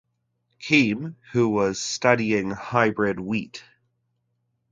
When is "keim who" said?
0.57-1.47